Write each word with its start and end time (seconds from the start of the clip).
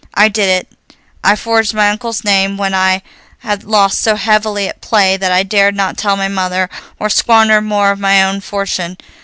"I 0.15 0.29
did 0.29 0.49
it; 0.49 0.71
I 1.23 1.35
forged 1.35 1.75
my 1.75 1.87
uncle's 1.91 2.23
name 2.23 2.57
when 2.57 2.73
I 2.73 3.03
had 3.41 3.63
lost 3.63 4.01
so 4.01 4.15
heavily 4.15 4.67
at 4.67 4.81
play 4.81 5.15
that 5.15 5.31
I 5.31 5.43
dared 5.43 5.75
not 5.75 5.95
tell 5.95 6.17
my 6.17 6.27
mother, 6.27 6.71
or 6.99 7.07
squander 7.07 7.61
more 7.61 7.91
of 7.91 7.99
my 7.99 8.23
own 8.23 8.41
fortune. 8.41 8.97